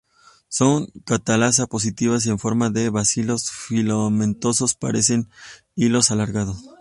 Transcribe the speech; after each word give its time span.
Son 0.47 0.87
catalasa-positivas 1.05 2.25
y 2.25 2.29
con 2.29 2.39
forma 2.39 2.71
de 2.71 2.89
bacilos 2.89 3.51
filamentosos, 3.51 4.73
parecen 4.73 5.29
hilos 5.75 6.09
alargados. 6.09 6.63